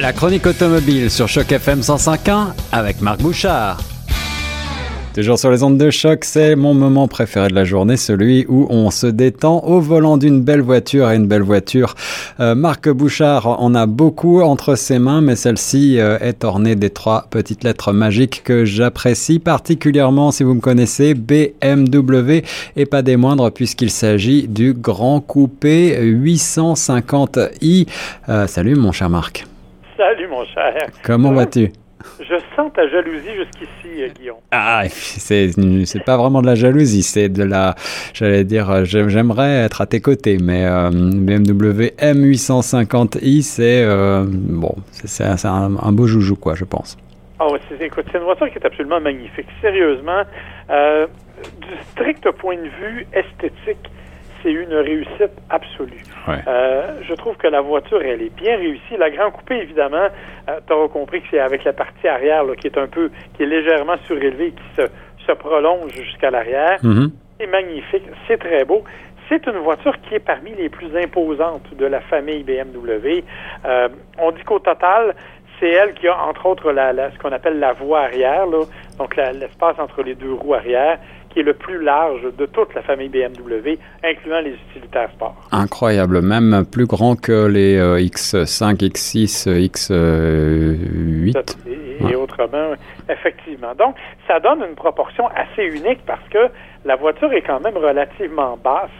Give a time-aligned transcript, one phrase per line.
[0.00, 3.80] La chronique automobile sur Choc FM 105.1 avec Marc Bouchard.
[5.12, 8.68] Toujours sur les ondes de choc, c'est mon moment préféré de la journée, celui où
[8.70, 11.96] on se détend au volant d'une belle voiture et une belle voiture.
[12.38, 16.90] Euh, Marc Bouchard en a beaucoup entre ses mains, mais celle-ci euh, est ornée des
[16.90, 22.44] trois petites lettres magiques que j'apprécie particulièrement si vous me connaissez, BMW
[22.76, 27.88] et pas des moindres puisqu'il s'agit du Grand Coupé 850i.
[28.28, 29.47] Euh, salut mon cher Marc.
[29.98, 30.76] Salut, mon cher.
[31.02, 31.72] Comment vas-tu?
[32.20, 34.36] Je sens ta jalousie jusqu'ici, euh, Guillaume.
[34.52, 35.50] Ah, c'est,
[35.86, 37.74] c'est pas vraiment de la jalousie, c'est de la,
[38.14, 43.84] j'allais dire, euh, j'aimerais être à tes côtés, mais euh, BMW M850i, c'est,
[44.24, 46.96] bon, c'est, un, beau joujou, quoi, je pense.
[47.40, 49.48] Ah c'est, écoute, c'est une voiture qui est absolument magnifique.
[49.60, 50.22] Sérieusement,
[50.68, 53.90] du strict point de vue esthétique,
[54.42, 56.02] c'est une réussite absolue.
[56.28, 58.96] Euh, je trouve que la voiture, elle est bien réussie.
[58.98, 60.08] La Grand Coupé, évidemment,
[60.48, 63.42] euh, tu auras compris que c'est avec la partie arrière qui est un peu, qui
[63.42, 64.88] est légèrement surélevée, qui se,
[65.26, 66.78] se prolonge jusqu'à l'arrière.
[66.82, 67.10] Mm-hmm.
[67.40, 68.84] C'est magnifique, c'est très beau.
[69.28, 73.22] C'est une voiture qui est parmi les plus imposantes de la famille BMW.
[73.66, 73.88] Euh,
[74.18, 75.14] on dit qu'au total,
[75.60, 79.78] c'est elle qui a, entre autres, la, ce qu'on appelle la voie arrière, donc l'espace
[79.78, 80.98] entre les deux roues arrière
[81.38, 85.36] qui est le plus large de toute la famille BMW, incluant les utilitaires sport.
[85.52, 92.10] Incroyable, même plus grand que les X5, X6, X8.
[92.10, 92.72] Et, autrement,
[93.08, 93.72] effectivement.
[93.78, 93.94] Donc,
[94.26, 96.48] ça donne une proportion assez unique parce que
[96.84, 98.90] la voiture est quand même relativement basse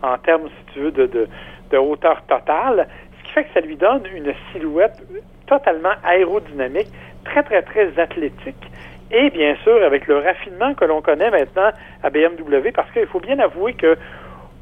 [0.00, 1.26] en termes, si tu veux, de, de,
[1.72, 2.86] de hauteur totale,
[3.18, 5.02] ce qui fait que ça lui donne une silhouette
[5.48, 6.92] totalement aérodynamique,
[7.24, 8.70] très, très, très athlétique
[9.10, 11.70] et bien sûr avec le raffinement que l'on connaît maintenant
[12.02, 13.96] à BMW, parce qu'il faut bien avouer que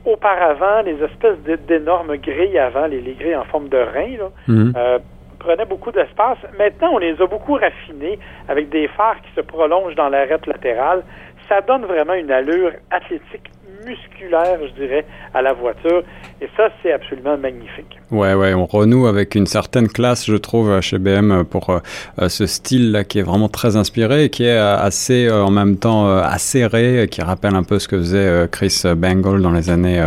[0.05, 4.73] auparavant, les espèces d'énormes grilles avant, les, grilles en forme de rein, mhm.
[4.77, 4.99] euh,
[5.41, 6.39] prenaient beaucoup d'espace.
[6.59, 11.03] Maintenant, on les a beaucoup raffinés avec des phares qui se prolongent dans l'arête latérale.
[11.49, 13.51] Ça donne vraiment une allure athlétique
[13.87, 16.03] musculaire, je dirais, à la voiture.
[16.41, 17.99] Et ça, c'est absolument magnifique.
[18.11, 21.79] Ouais, ouais, on renoue avec une certaine classe, je trouve, chez BM pour euh,
[22.21, 25.77] euh, ce style-là qui est vraiment très inspiré et qui est euh, assez, en même
[25.77, 30.05] temps, acéré, qui rappelle un peu ce que faisait Chris Bangle dans les années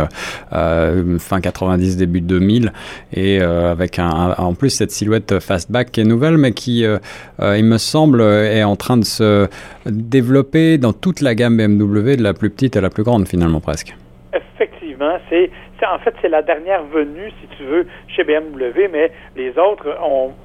[0.50, 2.72] fin 90, début 2000.
[3.14, 6.84] Et avec en plus cette silhouette fastback qui est nouvelle, mais qui,
[7.40, 9.48] il me semble, est en train de se
[9.86, 13.60] développer dans toute la gamme BMW, de la plus petite à la plus grande, finalement,
[14.32, 15.50] Effectivement, c'est
[15.90, 19.96] en fait c'est la dernière venue, si tu veux, chez BMW, mais les autres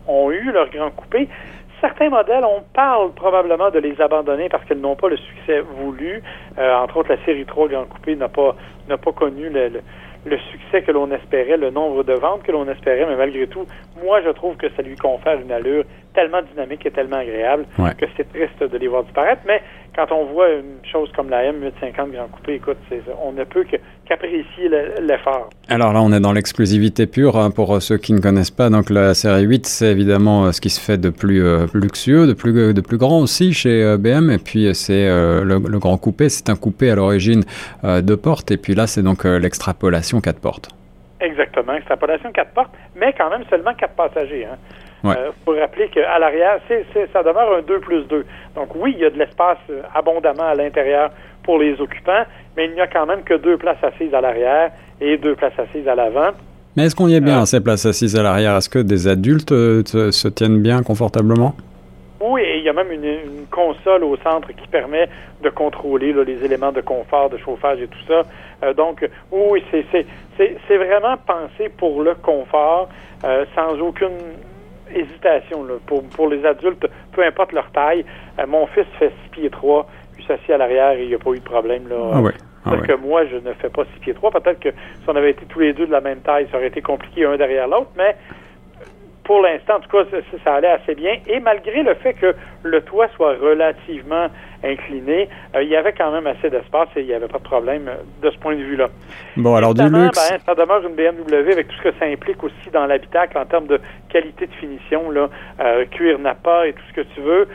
[0.07, 1.27] ont, eu leur grand coupé.
[1.81, 6.23] Certains modèles, on parle probablement de les abandonner parce qu'elles n'ont pas le succès voulu.
[6.57, 8.55] Euh, entre autres, la série 3 Grand Coupé n'a pas
[8.87, 9.81] n'a pas connu le,
[10.25, 13.65] le succès que l'on espérait, le nombre de ventes que l'on espérait, mais malgré tout,
[14.03, 15.83] moi, je trouve que ça lui confère une allure
[16.15, 17.65] tellement dynamique et tellement agréable
[17.97, 19.41] que c'est triste de les voir disparaître.
[19.45, 19.61] Mais
[19.95, 22.77] quand on voit une chose comme la M850 Grand Coupé, écoute,
[23.23, 23.65] on ne peut
[24.05, 24.69] qu'apprécier
[25.01, 25.49] l'effort.
[25.69, 28.69] Alors là, on est dans l'exclusivité pure hein, pour ceux qui ne connaissent pas.
[28.69, 32.27] Donc la série 8, c'est évidemment euh, ce qui se fait de plus euh, luxueux,
[32.27, 34.31] de plus, de plus grand aussi chez euh, BM.
[34.31, 37.43] Et puis c'est le, Grand Coupé, c'est un coupé à l'origine
[37.83, 38.49] de portes.
[38.51, 40.69] Et puis là, c'est donc l'extrapolation 4 portes.
[41.19, 44.45] Exactement, extrapolation 4 portes, mais quand même seulement 4 passagers.
[44.45, 44.57] Hein.
[45.03, 48.25] Il euh, faut rappeler qu'à l'arrière, c'est, ça demeure un 2 plus 2.
[48.55, 51.11] Donc oui, il y a de l'espace euh, abondamment à l'intérieur
[51.43, 52.23] pour les occupants,
[52.57, 55.57] mais il n'y a quand même que deux places assises à l'arrière et deux places
[55.59, 56.31] assises à l'avant.
[56.75, 58.55] Mais est-ce qu'on y est bien, euh, ces places assises à l'arrière?
[58.55, 61.53] Est-ce que des adultes se tiennent bien confortablement?
[62.19, 65.07] Oui, et il y a même une, console au centre qui permet
[65.43, 68.73] de contrôler les éléments de confort, de chauffage et tout ça.
[68.73, 69.85] donc, oui, c'est,
[70.35, 72.89] c'est, vraiment pensé pour le confort,
[73.55, 74.17] sans aucune
[74.93, 78.05] hésitation là, pour, pour les adultes, peu importe leur taille.
[78.39, 81.19] Euh, mon fils fait 6 pieds 3, puis s'assit à l'arrière et il n'y a
[81.19, 81.87] pas eu de problème.
[81.87, 81.95] Là.
[82.13, 82.21] Ah
[82.65, 84.31] ah que moi, je ne fais pas 6 pieds 3.
[84.31, 86.67] Peut-être que si on avait été tous les deux de la même taille, ça aurait
[86.67, 88.15] été compliqué un derrière l'autre, mais
[89.25, 90.05] pour l'instant, en tout cas,
[90.43, 91.17] ça, allait assez bien.
[91.27, 94.27] Et malgré le fait que le toit soit relativement
[94.63, 97.43] incliné, euh, il y avait quand même assez d'espace et il n'y avait pas de
[97.43, 98.87] problème euh, de ce point de vue-là.
[99.35, 100.29] Bon, alors du luxe.
[100.29, 103.45] Ben, ça demeure une BMW avec tout ce que ça implique aussi dans l'habitacle en
[103.45, 105.27] termes de qualité de finition, là,
[105.59, 107.47] euh, cuir Napa et tout ce que tu veux.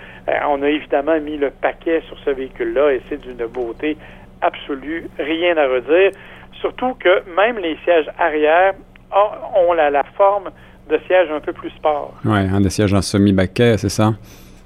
[0.49, 3.96] on a évidemment mis le paquet sur ce véhicule-là et c'est d'une beauté
[4.43, 6.11] absolue, rien à redire.
[6.61, 8.75] Surtout que même les sièges arrière
[9.56, 10.50] ont, la, la forme
[10.90, 12.14] de sièges un peu plus sport.
[12.25, 14.12] Oui, un des sièges en semi-baquet, c'est ça?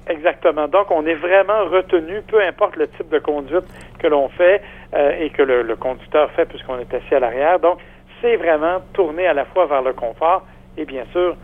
[0.07, 0.67] Exactement.
[0.67, 3.65] Donc, on est vraiment retenu, peu importe le type de conduite
[3.99, 4.61] que l'on fait
[4.93, 7.59] euh, et que le, conducteur fait puisqu'on est assis à l'arrière.
[7.59, 7.79] Donc,
[8.21, 10.45] c'est vraiment tourné à la fois vers le confort
[10.77, 11.35] et bien sûr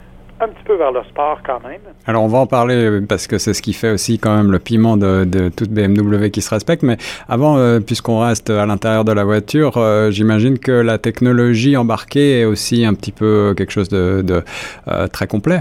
[0.42, 1.82] un petit peu vers le sport quand même.
[2.08, 4.60] Alors on va en parler parce que c'est ce qui fait aussi quand même le
[4.60, 6.84] piment de, de toute BMW qui se respecte.
[6.84, 6.98] Mais
[7.30, 12.42] avant, euh, puisqu'on reste à l'intérieur de la voiture, euh, j'imagine que la technologie embarquée
[12.42, 14.44] est aussi un petit peu quelque chose de, de
[14.88, 15.60] euh, très complet.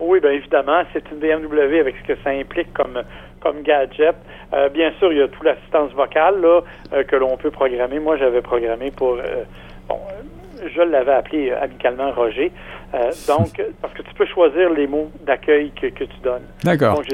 [0.00, 3.02] Oui, bien évidemment, c'est une BMW avec ce que ça implique comme
[3.40, 4.16] comme gadget.
[4.52, 6.60] Euh, bien sûr, il y a toute l'assistance vocale là,
[6.92, 7.98] euh, que l'on peut programmer.
[7.98, 9.44] Moi, j'avais programmé pour euh,
[9.88, 9.98] bon,
[10.86, 12.52] je l'avais appelé amicalement Roger.
[13.26, 16.46] donc, parce que tu peux choisir les mots d'accueil que, que, tu donnes.
[16.64, 16.96] D'accord.
[16.96, 17.06] Donc,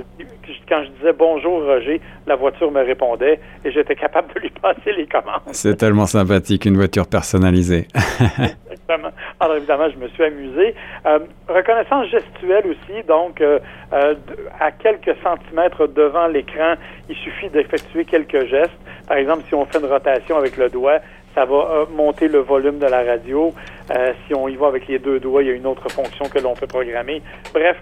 [0.69, 4.93] quand je disais bonjour Roger, la voiture me répondait et j'étais capable de lui passer
[4.93, 5.41] les commandes.
[5.53, 7.89] C'est tellement sympathique, une voiture personnalisée.
[8.39, 9.11] Exactement.
[9.41, 10.75] Alors évidemment, je me suis amusé.
[11.07, 13.59] Euh, reconnaissance gestuelle aussi, donc euh,
[13.93, 14.15] euh,
[14.61, 16.75] à quelques centimètres devant l'écran,
[17.09, 18.73] il suffit d'effectuer quelques gestes.
[19.07, 20.99] Par exemple, si on fait une rotation avec le doigt,
[21.35, 23.53] ça va monter le volume de la radio.
[24.27, 26.39] si on y va avec les deux doigts, il y a une autre fonction que
[26.39, 27.23] l'on peut programmer.
[27.53, 27.77] Bref,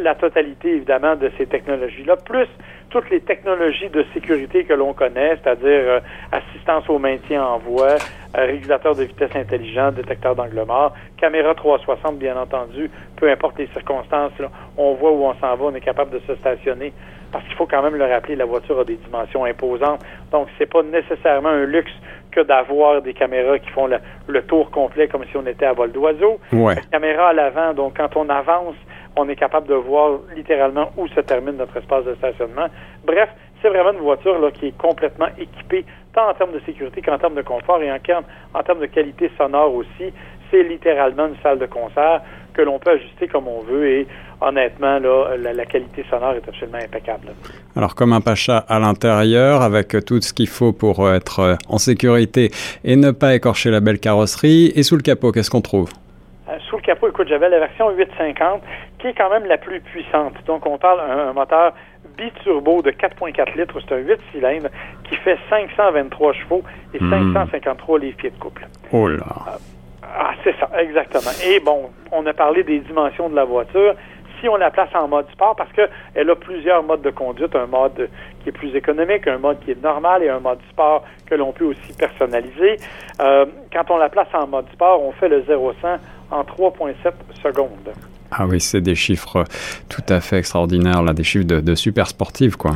[0.00, 2.48] la totalité évidemment de ces technologies-là, plus
[2.90, 6.00] toutes les technologies de sécurité que l'on connaît, c'est-à-dire
[6.32, 7.96] assistance au maintien en voie,
[8.34, 14.32] régulateur de vitesse intelligent, détecteur d'angle mort, caméra 360 bien entendu, peu importe les circonstances,
[14.38, 16.92] là, on voit où on s'en va, on est capable de se stationner.
[17.30, 20.00] Parce qu'il faut quand même le rappeler, la voiture a des dimensions imposantes,
[20.32, 21.92] donc c'est pas nécessairement un luxe
[22.38, 23.88] que d'avoir des caméras qui font
[24.26, 26.38] le, tour complet comme si on était à vol d'oiseau.
[26.52, 26.76] Ouais.
[26.92, 28.76] Caméra à l'avant, donc quand on avance,
[29.16, 32.66] on est capable de voir littéralement où se termine notre espace de stationnement.
[33.04, 33.28] Bref,
[33.60, 37.18] c'est vraiment une voiture là, qui est complètement équipée, tant en termes de sécurité qu'en
[37.18, 37.98] termes de confort et en,
[38.54, 40.12] en termes de qualité sonore aussi.
[40.50, 42.22] C'est littéralement une salle de concert
[42.54, 44.06] que l'on peut ajuster comme on veut et
[44.40, 47.28] honnêtement, là, la, qualité sonore est absolument impeccable.
[47.76, 52.50] Alors, comme un pacha à l'intérieur, avec tout ce qu'il faut pour être en sécurité
[52.84, 55.90] et ne pas écorcher la belle carrosserie, et sous le capot, qu'est-ce qu'on trouve?
[56.48, 58.62] Euh, sous le capot, écoute, j'avais la version 850
[58.98, 60.34] qui est quand même la plus puissante.
[60.46, 61.72] Donc, on parle d'un moteur
[62.16, 64.68] biturbo de 4.4 litres, c'est un 8 cylindres
[65.04, 66.62] qui fait 523 chevaux
[66.92, 68.66] et 553 livres-pieds de couple.
[68.92, 69.58] Oh là!
[70.16, 71.30] Ah, c'est ça, exactement.
[71.46, 73.94] Et bon, on a parlé des dimensions de la voiture.
[74.40, 77.66] Si on la place en mode sport, parce qu'elle a plusieurs modes de conduite, un
[77.66, 78.08] mode
[78.42, 81.52] qui est plus économique, un mode qui est normal et un mode sport que l'on
[81.52, 82.76] peut aussi personnaliser.
[83.20, 85.98] Euh, quand on la place en mode sport, on fait le 0-100
[86.30, 86.94] en 3,7
[87.42, 87.92] secondes.
[88.30, 89.44] Ah oui, c'est des chiffres
[89.88, 92.72] tout à fait extraordinaires, là, des chiffres de, super sportifs, quoi.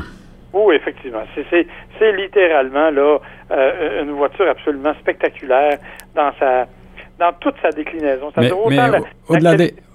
[0.52, 1.23] Oui, effectivement.
[1.55, 3.19] C'est littéralement là
[3.50, 5.78] euh, une voiture absolument spectaculaire
[6.14, 6.67] dans sa
[7.22, 8.32] dans toute sa déclinaison.
[8.36, 8.50] mais,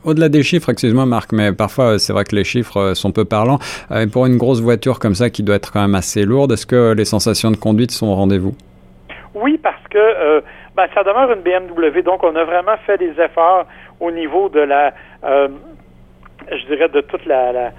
[0.04, 3.26] au-delà des, chiffres, excuse-moi Marc, mais parfois c'est vrai que les chiffres euh, sont peu
[3.26, 3.60] parlants.
[3.92, 6.66] Euh, pour une grosse voiture comme ça qui doit être quand même assez lourde, est-ce
[6.66, 8.56] que les sensations de conduite sont au rendez-vous?
[9.36, 10.42] Oui, parce que
[10.78, 13.66] ben, ça demeure une BMW, donc on a vraiment fait des efforts
[14.00, 15.48] au niveau de la, euh,
[16.52, 17.72] je dirais, de toute la,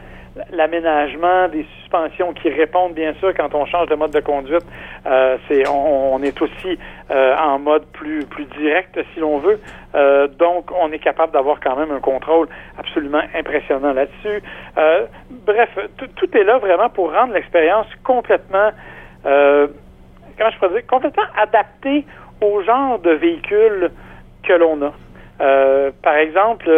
[0.51, 4.65] l'aménagement des suspensions qui répondent bien sûr quand on change de mode de conduite.
[5.07, 6.79] Euh, c'est on, est aussi
[7.11, 8.27] euh, en mode plus
[8.59, 9.61] direct si l'on veut.
[10.39, 12.49] donc on est capable d'avoir quand même un contrôle
[12.79, 14.43] absolument impressionnant là-dessus.
[15.47, 15.71] bref,
[16.17, 18.71] tout est là vraiment pour rendre l'expérience complètement
[20.39, 22.07] comment je pourrais dire complètement adaptée
[22.41, 23.91] au genre de véhicule
[24.43, 24.93] que l'on a.
[25.41, 26.69] Euh, par exemple,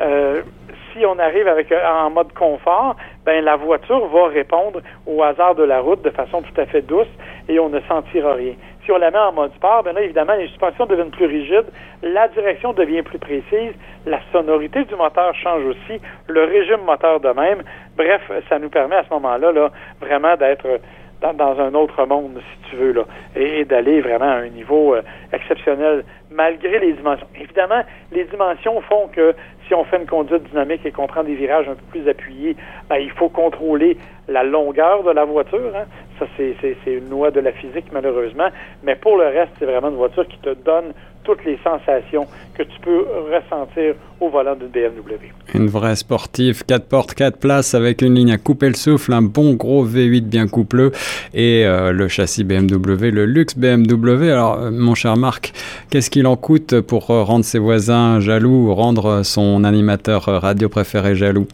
[0.00, 0.42] euh,
[0.92, 5.62] si on arrive avec en mode confort, ben la voiture va répondre au hasard de
[5.62, 7.08] la route de façon tout à fait douce
[7.48, 8.54] et on ne sentira rien.
[8.84, 11.66] Si on la met en mode sport, ben là évidemment les suspensions deviennent plus rigides,
[12.02, 13.72] la direction devient plus précise,
[14.06, 17.62] la sonorité du moteur change aussi, le régime moteur de même.
[17.96, 19.70] Bref, ça nous permet à ce moment-là là,
[20.00, 20.80] vraiment d'être
[21.20, 23.04] dans, un autre monde, si tu veux, là,
[23.36, 27.26] et, d'aller vraiment à un niveau euh, exceptionnel, malgré les dimensions.
[27.38, 29.34] Évidemment, les dimensions font que
[29.66, 32.56] si on fait une conduite dynamique et qu'on prend des virages un peu plus appuyés,
[32.88, 33.98] ben, il faut contrôler
[34.28, 35.72] la longueur de la voiture.
[35.76, 35.84] Hein.
[36.20, 38.48] Ça, c'est une loi de la physique, malheureusement.
[38.82, 40.92] Mais pour le reste, c'est vraiment une voiture qui te donne
[41.24, 45.32] toutes les sensations que tu peux ressentir au volant d'une BMW.
[45.54, 49.22] Une vraie sportive, 4 portes, 4 places avec une ligne à couper le souffle, un
[49.22, 50.92] bon gros V8 bien coupleux
[51.34, 54.30] et euh, le châssis BMW, le luxe BMW.
[54.30, 55.52] Alors, euh, mon cher Marc,
[55.90, 60.68] qu'est-ce qu'il en coûte pour euh, rendre ses voisins jaloux ou rendre son animateur radio
[60.68, 61.46] préféré jaloux?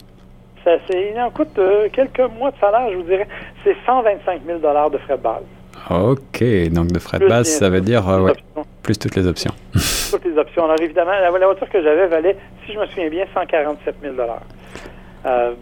[0.67, 1.57] Ça, il en coûte
[1.93, 3.27] quelques mois de salaire, je vous dirais.
[3.63, 5.43] C'est 125 000 de frais de base.
[5.89, 6.43] Ok,
[6.73, 8.33] donc de frais de base, ça veut dire ouais,
[8.83, 9.53] plus toutes les options.
[10.11, 10.65] toutes les options.
[10.65, 14.15] Alors évidemment, la, voiture que j'avais valait, si je me souviens bien, 147 000
[15.25, 15.53] euh,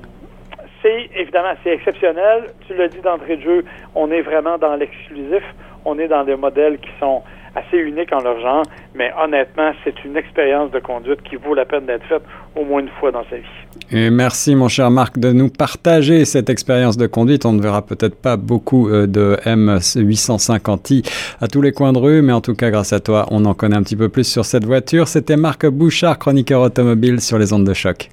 [0.81, 2.45] C'est évidemment, c'est exceptionnel.
[2.67, 5.43] Tu l'as dit d'entrée de jeu, on est vraiment dans l'exclusif.
[5.85, 7.21] On est dans des modèles qui sont
[7.55, 11.65] assez uniques en leur genre, mais honnêtement, c'est une expérience de conduite qui vaut la
[11.65, 12.23] peine d'être faite
[12.55, 13.43] au moins une fois dans sa vie.
[13.91, 17.45] Et merci mon cher Marc de nous partager cette expérience de conduite.
[17.45, 21.07] On ne verra peut-être pas beaucoup euh, de M850i
[21.41, 23.53] à tous les coins de rue, mais en tout cas grâce à toi, on en
[23.53, 25.07] connaît un petit peu plus sur cette voiture.
[25.07, 28.09] C'était Marc Bouchard, chroniqueur automobile sur les ondes de choc.